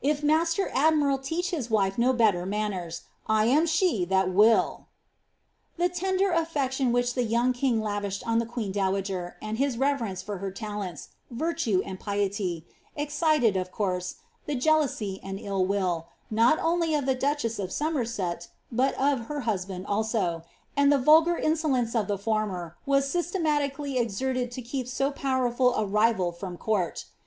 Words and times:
If 0.00 0.22
master 0.22 0.70
admiral 0.72 1.18
teach 1.18 1.50
his 1.50 1.68
wife 1.68 1.98
no 1.98 2.14
better 2.14 2.46
manners, 2.46 3.02
I 3.26 3.44
am 3.44 3.66
she 3.66 4.06
that 4.06 4.32
will."' 4.32 4.86
The 5.76 5.90
tender 5.90 6.30
affection 6.30 6.92
which 6.92 7.12
the 7.12 7.24
young 7.24 7.52
king 7.52 7.82
lavished 7.82 8.26
on 8.26 8.38
the 8.38 8.46
queen 8.46 8.72
dowager, 8.72 9.36
and 9.42 9.58
his 9.58 9.76
reverence 9.76 10.22
for 10.22 10.38
her 10.38 10.50
talents, 10.50 11.10
virtue, 11.30 11.82
and 11.84 12.00
piety, 12.00 12.66
excited, 12.96 13.54
of 13.54 13.70
course, 13.70 14.14
the 14.46 14.54
jealousy 14.54 15.20
and 15.22 15.38
ill 15.38 15.66
will, 15.66 16.06
not 16.30 16.58
only 16.58 16.94
of 16.94 17.04
the 17.04 17.14
duchess 17.14 17.58
of 17.58 17.70
Somerset, 17.70 18.48
but 18.72 18.94
of 18.94 19.26
her 19.26 19.40
husband 19.40 19.86
also; 19.86 20.40
and 20.74 20.90
the 20.90 20.96
vulgar 20.96 21.36
insolence 21.36 21.94
of 21.94 22.08
the 22.08 22.16
former 22.16 22.78
was 22.86 23.12
sysieniaiically 23.12 24.00
exerted 24.00 24.50
to 24.52 24.62
keep 24.62 24.88
so 24.88 25.10
powerful 25.10 25.74
a 25.74 25.84
rival 25.84 26.32
from 26.32 26.52
the 26.52 26.58
court. 26.60 27.04